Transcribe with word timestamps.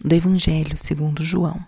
do 0.00 0.14
Evangelho 0.14 0.76
segundo 0.76 1.24
João. 1.24 1.64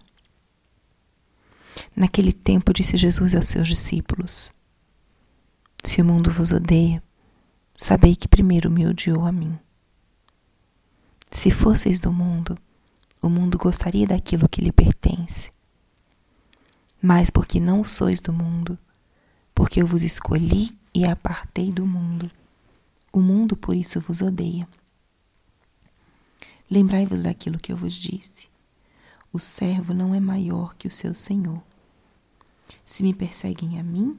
Naquele 1.96 2.32
tempo 2.32 2.72
disse 2.72 2.96
Jesus 2.96 3.34
aos 3.34 3.46
seus 3.46 3.66
discípulos: 3.66 4.52
Se 5.82 6.00
o 6.00 6.04
mundo 6.04 6.30
vos 6.30 6.52
odeia, 6.52 7.02
sabei 7.76 8.14
que 8.14 8.28
primeiro 8.28 8.70
me 8.70 8.86
odiou 8.86 9.24
a 9.24 9.32
mim. 9.32 9.58
Se 11.30 11.50
fosseis 11.50 11.98
do 11.98 12.12
mundo, 12.12 12.56
o 13.22 13.28
mundo 13.28 13.58
gostaria 13.58 14.06
daquilo 14.06 14.48
que 14.48 14.60
lhe 14.60 14.72
pertence. 14.72 15.50
Mas 17.02 17.30
porque 17.30 17.58
não 17.58 17.82
sois 17.82 18.20
do 18.20 18.32
mundo, 18.32 18.78
porque 19.54 19.80
eu 19.82 19.86
vos 19.86 20.02
escolhi 20.02 20.76
e 20.94 21.04
apartei 21.04 21.70
do 21.70 21.86
mundo, 21.86 22.30
o 23.12 23.20
mundo 23.20 23.56
por 23.56 23.74
isso 23.74 24.00
vos 24.00 24.20
odeia. 24.20 24.68
Lembrai-vos 26.70 27.24
daquilo 27.24 27.58
que 27.58 27.72
eu 27.72 27.76
vos 27.76 27.94
disse. 27.94 28.48
O 29.32 29.38
servo 29.38 29.92
não 29.92 30.14
é 30.14 30.20
maior 30.20 30.74
que 30.74 30.86
o 30.86 30.90
seu 30.90 31.14
senhor. 31.14 31.60
Se 32.84 33.02
me 33.02 33.12
perseguem 33.12 33.80
a 33.80 33.82
mim, 33.82 34.16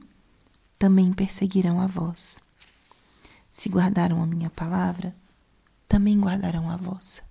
também 0.78 1.12
perseguirão 1.12 1.80
a 1.80 1.86
vós. 1.86 2.38
Se 3.50 3.68
guardaram 3.68 4.22
a 4.22 4.26
minha 4.26 4.50
palavra, 4.50 5.14
também 5.88 6.18
guardarão 6.20 6.70
a 6.70 6.76
vossa. 6.76 7.22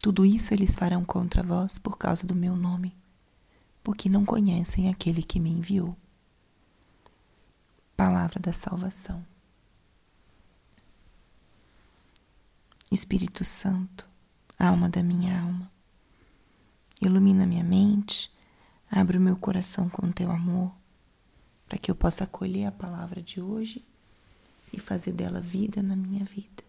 Tudo 0.00 0.24
isso 0.24 0.52
eles 0.52 0.74
farão 0.74 1.04
contra 1.04 1.42
vós 1.42 1.78
por 1.78 1.98
causa 1.98 2.26
do 2.26 2.34
meu 2.34 2.54
nome, 2.54 2.94
porque 3.82 4.08
não 4.08 4.24
conhecem 4.24 4.88
aquele 4.88 5.22
que 5.22 5.40
me 5.40 5.50
enviou. 5.50 5.96
Palavra 7.96 8.40
da 8.40 8.52
salvação. 8.52 9.24
Espírito 12.94 13.44
Santo, 13.44 14.08
alma 14.56 14.88
da 14.88 15.02
minha 15.02 15.40
alma, 15.40 15.70
ilumina 17.02 17.44
minha 17.44 17.64
mente, 17.64 18.32
abre 18.88 19.18
o 19.18 19.20
meu 19.20 19.36
coração 19.36 19.88
com 19.88 20.12
teu 20.12 20.30
amor, 20.30 20.72
para 21.68 21.76
que 21.76 21.90
eu 21.90 21.94
possa 21.96 22.22
acolher 22.22 22.66
a 22.66 22.72
palavra 22.72 23.20
de 23.20 23.40
hoje 23.40 23.84
e 24.72 24.78
fazer 24.78 25.12
dela 25.12 25.40
vida 25.40 25.82
na 25.82 25.96
minha 25.96 26.24
vida. 26.24 26.62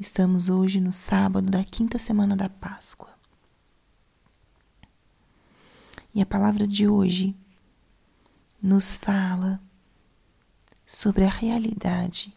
Estamos 0.00 0.48
hoje 0.48 0.80
no 0.80 0.92
sábado 0.92 1.48
da 1.48 1.62
quinta 1.62 1.96
semana 1.96 2.36
da 2.36 2.48
Páscoa. 2.48 3.14
E 6.12 6.20
a 6.20 6.26
palavra 6.26 6.66
de 6.66 6.88
hoje 6.88 7.36
nos 8.60 8.96
fala 8.96 9.60
sobre 10.86 11.24
a 11.24 11.28
realidade, 11.28 12.32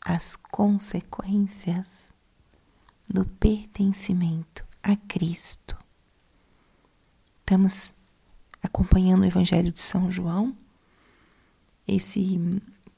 as 0.00 0.36
consequências 0.36 2.12
do 3.08 3.26
pertencimento 3.26 4.64
a 4.80 4.94
Cristo. 4.94 5.76
Estamos 7.40 7.92
acompanhando 8.62 9.22
o 9.22 9.26
Evangelho 9.26 9.72
de 9.72 9.80
São 9.80 10.10
João, 10.10 10.56
esse 11.86 12.38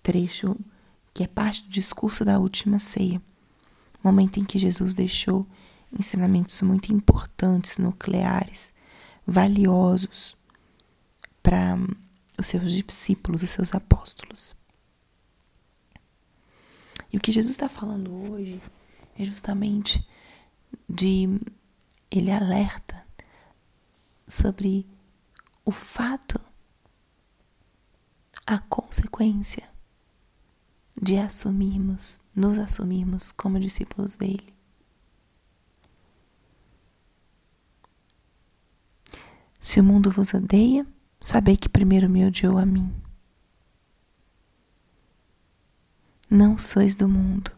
trecho 0.03 0.57
que 1.15 1.25
é 1.25 1.27
parte 1.27 1.63
do 1.63 1.71
discurso 1.71 2.25
da 2.25 2.39
última 2.39 2.79
ceia, 2.79 3.21
momento 4.05 4.39
em 4.39 4.45
que 4.45 4.59
Jesus 4.59 4.93
deixou 4.93 5.47
ensinamentos 5.99 6.61
muito 6.63 6.93
importantes, 6.93 7.79
nucleares, 7.79 8.73
valiosos 9.27 10.37
para 11.43 11.77
os 12.39 12.47
seus 12.47 12.73
discípulos, 12.73 13.43
os 13.43 13.51
seus 13.51 13.75
apóstolos. 13.75 14.55
E 17.13 17.17
o 17.17 17.21
que 17.21 17.33
Jesus 17.33 17.55
está 17.55 17.69
falando 17.69 18.13
hoje 18.31 18.61
é 19.19 19.25
justamente 19.25 20.07
de 20.89 21.41
ele 22.11 22.31
alerta 22.31 23.07
sobre 24.27 24.87
o 25.65 25.73
fato, 25.73 26.41
a 28.47 28.59
consequência 28.59 29.69
de 31.01 31.19
assumirmos, 31.19 32.21
nos 32.35 32.59
assumirmos 32.59 33.33
como 33.33 33.61
discípulos 33.61 34.17
dele. 34.17 34.55
Se 39.61 39.81
o 39.81 39.85
mundo 39.85 40.11
vos 40.11 40.33
odeia, 40.33 40.87
sabei 41.27 41.57
que 41.57 41.69
primeiro 41.69 42.09
me 42.09 42.25
odiou 42.25 42.57
a 42.57 42.65
mim. 42.65 42.95
Não 46.31 46.57
sois 46.57 46.95
do 46.95 47.09
mundo. 47.09 47.51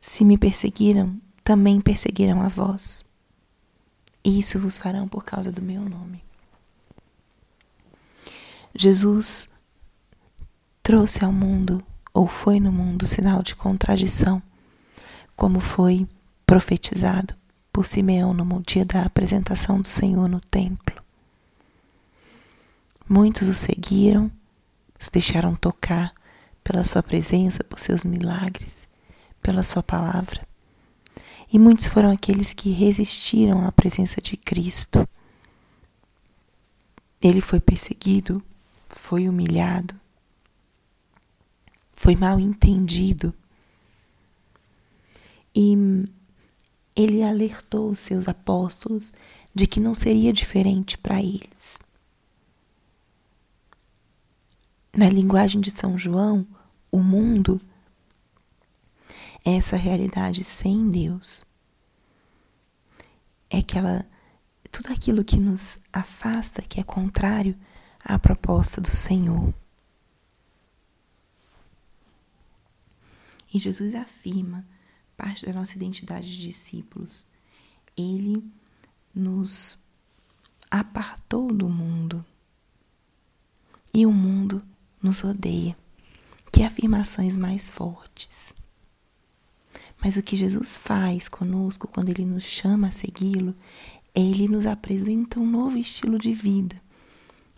Se 0.00 0.24
me 0.24 0.38
perseguiram, 0.38 1.20
também 1.42 1.80
perseguirão 1.80 2.40
a 2.40 2.46
vós. 2.46 3.04
E 4.22 4.38
isso 4.38 4.56
vos 4.56 4.76
farão 4.76 5.08
por 5.08 5.24
causa 5.24 5.50
do 5.50 5.60
meu 5.60 5.82
nome. 5.82 6.22
Jesus 8.72 9.50
trouxe 10.84 11.24
ao 11.24 11.32
mundo, 11.32 11.84
ou 12.14 12.28
foi 12.28 12.60
no 12.60 12.70
mundo, 12.70 13.06
sinal 13.06 13.42
de 13.42 13.56
contradição, 13.56 14.40
como 15.34 15.58
foi 15.58 16.08
profetizado 16.46 17.39
por 17.80 17.86
Simeão 17.86 18.34
no 18.34 18.44
dia 18.66 18.84
da 18.84 19.04
apresentação 19.04 19.80
do 19.80 19.88
Senhor 19.88 20.28
no 20.28 20.38
templo. 20.38 21.02
Muitos 23.08 23.48
o 23.48 23.54
seguiram, 23.54 24.30
se 24.98 25.10
deixaram 25.10 25.56
tocar 25.56 26.12
pela 26.62 26.84
sua 26.84 27.02
presença, 27.02 27.64
por 27.64 27.80
seus 27.80 28.04
milagres, 28.04 28.86
pela 29.40 29.62
sua 29.62 29.82
palavra. 29.82 30.46
E 31.50 31.58
muitos 31.58 31.86
foram 31.86 32.10
aqueles 32.10 32.52
que 32.52 32.70
resistiram 32.70 33.66
à 33.66 33.72
presença 33.72 34.20
de 34.20 34.36
Cristo. 34.36 35.08
Ele 37.22 37.40
foi 37.40 37.60
perseguido 37.60 38.42
foi 38.90 39.26
humilhado, 39.26 39.94
foi 41.94 42.14
mal 42.14 42.38
entendido. 42.38 43.32
E 45.54 46.06
ele 47.00 47.22
alertou 47.22 47.90
os 47.90 47.98
seus 47.98 48.28
apóstolos 48.28 49.12
de 49.54 49.66
que 49.66 49.80
não 49.80 49.94
seria 49.94 50.32
diferente 50.32 50.98
para 50.98 51.20
eles. 51.20 51.78
Na 54.96 55.08
linguagem 55.08 55.60
de 55.60 55.70
São 55.70 55.96
João, 55.96 56.46
o 56.90 57.00
mundo 57.00 57.60
é 59.44 59.56
essa 59.56 59.76
realidade 59.76 60.44
sem 60.44 60.90
Deus. 60.90 61.44
É 63.48 63.58
aquela 63.58 64.04
tudo 64.70 64.92
aquilo 64.92 65.24
que 65.24 65.36
nos 65.36 65.80
afasta, 65.92 66.62
que 66.62 66.80
é 66.80 66.84
contrário 66.84 67.58
à 68.04 68.18
proposta 68.18 68.80
do 68.80 68.90
Senhor. 68.90 69.52
E 73.52 73.58
Jesus 73.58 73.96
afirma 73.96 74.64
parte 75.22 75.46
da 75.46 75.52
nossa 75.52 75.76
identidade 75.76 76.28
de 76.28 76.40
discípulos. 76.40 77.26
Ele 77.96 78.44
nos 79.14 79.78
apartou 80.70 81.52
do 81.52 81.68
mundo 81.68 82.24
e 83.92 84.06
o 84.06 84.12
mundo 84.12 84.62
nos 85.02 85.22
odeia. 85.24 85.76
Que 86.52 86.64
afirmações 86.64 87.36
mais 87.36 87.68
fortes. 87.68 88.52
Mas 90.02 90.16
o 90.16 90.22
que 90.22 90.34
Jesus 90.34 90.76
faz 90.76 91.28
conosco 91.28 91.86
quando 91.86 92.08
ele 92.08 92.24
nos 92.24 92.42
chama 92.42 92.88
a 92.88 92.90
segui-lo, 92.90 93.54
é 94.14 94.20
ele 94.20 94.48
nos 94.48 94.66
apresenta 94.66 95.38
um 95.38 95.48
novo 95.48 95.78
estilo 95.78 96.18
de 96.18 96.34
vida 96.34 96.80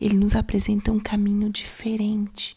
ele 0.05 0.19
nos 0.19 0.35
apresenta 0.35 0.91
um 0.91 0.99
caminho 0.99 1.49
diferente, 1.49 2.57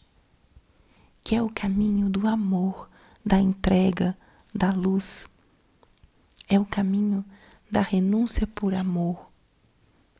que 1.22 1.36
é 1.36 1.40
o 1.40 1.48
caminho 1.48 2.10
do 2.10 2.26
amor, 2.26 2.90
da 3.24 3.38
entrega, 3.38 4.18
da 4.56 4.72
luz. 4.72 5.28
É 6.48 6.58
o 6.58 6.64
caminho 6.64 7.24
da 7.70 7.80
renúncia 7.80 8.46
por 8.46 8.74
amor. 8.74 9.30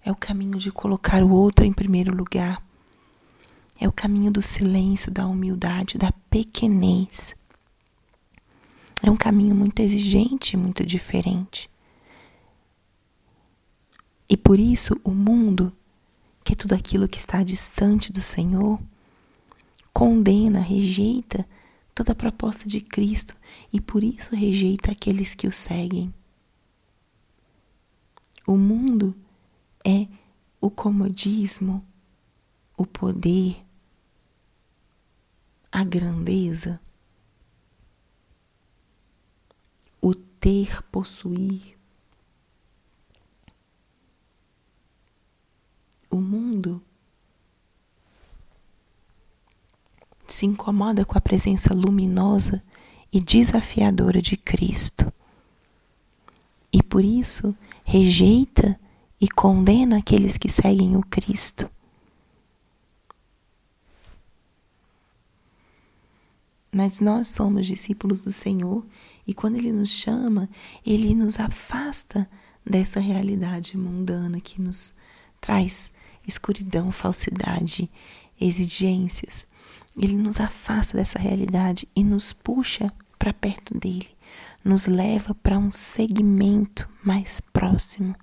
É 0.04 0.10
o 0.10 0.16
caminho 0.16 0.58
de 0.58 0.70
colocar 0.70 1.22
o 1.22 1.30
outro 1.30 1.64
em 1.64 1.72
primeiro 1.72 2.14
lugar. 2.14 2.62
É 3.78 3.86
o 3.86 3.92
caminho 3.92 4.30
do 4.30 4.40
silêncio, 4.42 5.12
da 5.12 5.26
humildade, 5.26 5.98
da 5.98 6.12
pequenez. 6.30 7.34
É 9.02 9.10
um 9.10 9.16
caminho 9.16 9.54
muito 9.54 9.80
exigente, 9.80 10.56
muito 10.56 10.84
diferente. 10.84 11.68
E 14.28 14.36
por 14.36 14.58
isso 14.58 14.98
o 15.04 15.12
mundo 15.12 15.72
que 16.46 16.52
é 16.52 16.56
tudo 16.56 16.74
aquilo 16.76 17.08
que 17.08 17.18
está 17.18 17.42
distante 17.42 18.12
do 18.12 18.22
Senhor, 18.22 18.80
condena, 19.92 20.60
rejeita 20.60 21.44
toda 21.96 22.12
a 22.12 22.14
proposta 22.14 22.68
de 22.68 22.82
Cristo 22.82 23.34
e 23.72 23.80
por 23.80 24.04
isso 24.04 24.36
rejeita 24.36 24.92
aqueles 24.92 25.34
que 25.34 25.48
o 25.48 25.52
seguem. 25.52 26.12
O 28.46 28.54
mundo 28.58 29.16
é 29.82 30.06
o 30.60 30.70
comodismo, 30.70 31.82
o 32.76 32.84
poder, 32.84 33.64
a 35.72 35.82
grandeza, 35.82 36.78
o 39.98 40.14
ter, 40.14 40.82
possuir. 40.82 41.78
O 46.10 46.20
mundo 46.20 46.84
se 50.36 50.46
incomoda 50.46 51.04
com 51.04 51.16
a 51.16 51.20
presença 51.20 51.72
luminosa 51.72 52.62
e 53.12 53.20
desafiadora 53.20 54.20
de 54.20 54.36
Cristo. 54.36 55.10
E 56.72 56.82
por 56.82 57.04
isso 57.04 57.56
rejeita 57.84 58.78
e 59.20 59.28
condena 59.28 59.98
aqueles 59.98 60.36
que 60.36 60.50
seguem 60.50 60.96
o 60.96 61.02
Cristo. 61.02 61.70
Mas 66.70 67.00
nós 67.00 67.28
somos 67.28 67.66
discípulos 67.66 68.20
do 68.20 68.30
Senhor 68.30 68.84
e 69.26 69.32
quando 69.32 69.56
Ele 69.56 69.72
nos 69.72 69.88
chama, 69.88 70.50
Ele 70.84 71.14
nos 71.14 71.40
afasta 71.40 72.28
dessa 72.64 73.00
realidade 73.00 73.78
mundana 73.78 74.38
que 74.40 74.60
nos 74.60 74.94
traz 75.40 75.94
escuridão, 76.26 76.92
falsidade, 76.92 77.88
exigências. 78.38 79.46
Ele 79.96 80.16
nos 80.16 80.40
afasta 80.40 80.96
dessa 80.96 81.18
realidade 81.18 81.88
e 81.96 82.04
nos 82.04 82.32
puxa 82.32 82.92
para 83.18 83.32
perto 83.32 83.76
dele, 83.78 84.10
nos 84.62 84.86
leva 84.86 85.34
para 85.34 85.58
um 85.58 85.70
segmento 85.70 86.88
mais 87.02 87.40
próximo. 87.40 88.14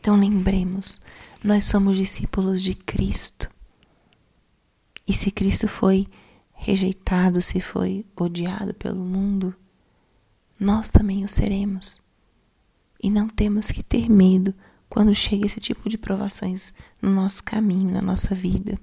Então 0.00 0.16
lembremos, 0.16 1.00
nós 1.42 1.64
somos 1.64 1.96
discípulos 1.96 2.62
de 2.62 2.74
Cristo. 2.74 3.48
E 5.06 5.12
se 5.12 5.30
Cristo 5.30 5.68
foi 5.68 6.06
rejeitado, 6.52 7.40
se 7.40 7.60
foi 7.60 8.04
odiado 8.16 8.74
pelo 8.74 9.04
mundo, 9.04 9.54
nós 10.58 10.90
também 10.90 11.24
o 11.24 11.28
seremos. 11.28 12.00
E 13.00 13.08
não 13.08 13.28
temos 13.28 13.70
que 13.70 13.82
ter 13.82 14.08
medo 14.08 14.52
quando 14.88 15.14
chega 15.14 15.46
esse 15.46 15.60
tipo 15.60 15.88
de 15.88 15.98
provações 15.98 16.72
no 17.00 17.10
nosso 17.10 17.42
caminho, 17.42 17.90
na 17.90 18.02
nossa 18.02 18.34
vida. 18.34 18.78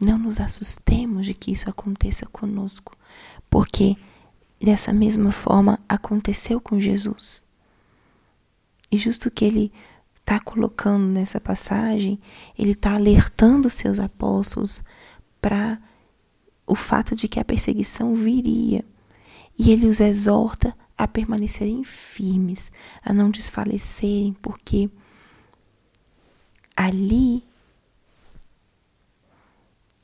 Não 0.00 0.18
nos 0.18 0.40
assustemos 0.40 1.26
de 1.26 1.32
que 1.32 1.52
isso 1.52 1.70
aconteça 1.70 2.26
conosco, 2.26 2.96
porque 3.48 3.96
dessa 4.60 4.92
mesma 4.92 5.32
forma 5.32 5.78
aconteceu 5.88 6.60
com 6.60 6.78
Jesus. 6.78 7.46
E 8.90 8.98
justo 8.98 9.30
que 9.30 9.44
ele 9.44 9.72
está 10.20 10.40
colocando 10.40 11.06
nessa 11.06 11.40
passagem, 11.40 12.20
ele 12.58 12.72
está 12.72 12.94
alertando 12.94 13.70
seus 13.70 13.98
apóstolos 13.98 14.82
para 15.40 15.80
o 16.66 16.74
fato 16.74 17.14
de 17.14 17.28
que 17.28 17.38
a 17.38 17.44
perseguição 17.44 18.14
viria. 18.14 18.84
E 19.58 19.70
ele 19.70 19.86
os 19.86 20.00
exorta 20.00 20.76
a 20.96 21.06
permanecerem 21.06 21.84
firmes, 21.84 22.72
a 23.02 23.12
não 23.12 23.30
desfalecerem, 23.30 24.32
porque 24.40 24.90
ali, 26.74 27.44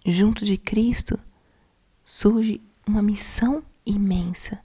junto 0.04 0.44
de 0.44 0.56
Cristo, 0.56 1.18
surge 2.04 2.60
uma 2.86 3.02
missão 3.02 3.62
imensa 3.86 4.60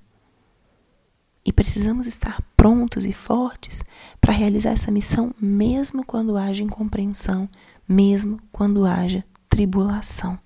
e 1.46 1.54
precisamos 1.54 2.06
estar 2.08 2.44
prontos 2.58 3.06
e 3.06 3.14
fortes 3.14 3.82
para 4.20 4.34
realizar 4.34 4.72
essa 4.72 4.92
missão, 4.92 5.34
mesmo 5.42 6.06
quando 6.06 6.36
haja 6.36 6.62
incompreensão, 6.62 7.50
mesmo 7.88 8.38
quando 8.52 8.86
haja 8.86 9.24
tribulação. 9.48 10.38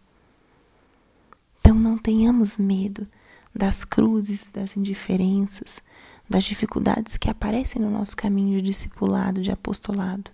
Então 1.60 1.74
não 1.74 1.98
tenhamos 1.98 2.57
medo 2.57 3.07
das 3.53 3.83
cruzes, 3.83 4.48
das 4.51 4.77
indiferenças, 4.77 5.81
das 6.30 6.44
dificuldades 6.44 7.18
que 7.18 7.30
aparecem 7.30 7.81
no 7.81 7.89
nosso 7.89 8.15
caminho 8.15 8.56
de 8.57 8.62
discipulado, 8.62 9.42
de 9.42 9.51
apostolado. 9.51 10.31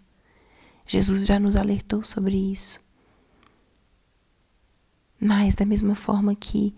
Jesus 0.85 1.25
já 1.25 1.39
nos 1.39 1.55
alertou 1.55 2.03
sobre 2.03 2.35
isso. 2.35 2.79
Mas, 5.19 5.55
da 5.55 5.65
mesma 5.65 5.95
forma 5.95 6.35
que 6.35 6.75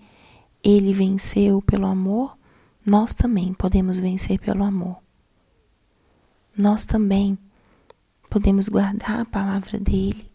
ele 0.63 0.93
venceu 0.93 1.61
pelo 1.61 1.85
amor, 1.85 2.37
nós 2.85 3.13
também 3.13 3.53
podemos 3.53 3.99
vencer 3.99 4.39
pelo 4.39 4.63
amor. 4.63 4.97
Nós 6.57 6.85
também 6.85 7.37
podemos 8.29 8.69
guardar 8.69 9.19
a 9.19 9.25
palavra 9.25 9.77
dele 9.77 10.29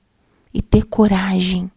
e 0.52 0.60
ter 0.60 0.84
coragem 0.84 1.70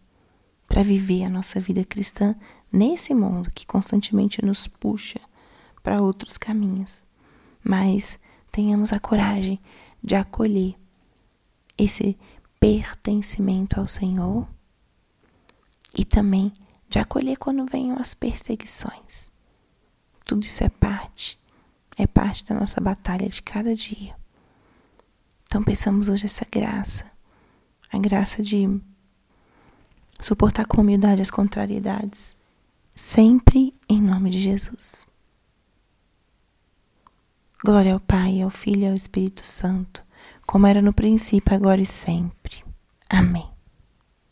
para 0.68 0.82
viver 0.82 1.24
a 1.24 1.30
nossa 1.30 1.60
vida 1.60 1.84
cristã 1.84 2.36
nesse 2.72 3.14
mundo 3.14 3.50
que 3.50 3.66
constantemente 3.66 4.44
nos 4.44 4.66
puxa 4.66 5.20
para 5.82 6.02
outros 6.02 6.36
caminhos. 6.36 7.04
Mas 7.62 8.18
tenhamos 8.52 8.92
a 8.92 9.00
coragem 9.00 9.60
de 10.02 10.14
acolher 10.14 10.74
esse 11.76 12.18
pertencimento 12.60 13.78
ao 13.78 13.86
Senhor 13.86 14.48
e 15.96 16.04
também 16.04 16.52
de 16.88 16.98
acolher 16.98 17.36
quando 17.36 17.66
venham 17.66 17.98
as 17.98 18.14
perseguições. 18.14 19.30
Tudo 20.24 20.42
isso 20.42 20.64
é 20.64 20.68
parte, 20.68 21.38
é 21.96 22.06
parte 22.06 22.44
da 22.44 22.54
nossa 22.54 22.80
batalha 22.80 23.28
de 23.28 23.42
cada 23.42 23.74
dia. 23.74 24.14
Então 25.46 25.62
pensamos 25.62 26.08
hoje 26.08 26.26
essa 26.26 26.46
graça, 26.50 27.10
a 27.90 27.98
graça 27.98 28.42
de 28.42 28.80
suportar 30.20 30.66
com 30.66 30.80
humildade 30.80 31.22
as 31.22 31.30
contrariedades, 31.30 32.36
sempre 32.98 33.72
em 33.88 34.02
nome 34.02 34.28
de 34.28 34.40
Jesus. 34.40 35.06
Glória 37.64 37.94
ao 37.94 38.00
Pai, 38.00 38.42
ao 38.42 38.50
Filho 38.50 38.82
e 38.82 38.88
ao 38.88 38.94
Espírito 38.94 39.46
Santo, 39.46 40.04
como 40.44 40.66
era 40.66 40.82
no 40.82 40.92
princípio, 40.92 41.54
agora 41.54 41.80
e 41.80 41.86
sempre. 41.86 42.64
Amém. 43.08 43.48